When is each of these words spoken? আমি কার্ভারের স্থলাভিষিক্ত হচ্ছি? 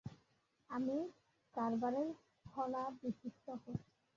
আমি 0.69 0.97
কার্ভারের 1.55 2.09
স্থলাভিষিক্ত 2.45 3.47
হচ্ছি? 3.55 3.73